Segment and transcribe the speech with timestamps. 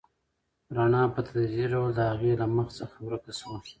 [0.75, 3.57] رڼا په تدریجي ډول د هغې له مخ څخه ورکه شوه.